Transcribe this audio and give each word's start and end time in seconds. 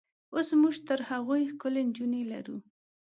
اوس 0.33 0.47
موږ 0.61 0.75
تر 0.87 0.99
هغوی 1.09 1.41
ښکلې 1.51 1.81
نجونې 1.87 2.21
لرو. 2.31 2.57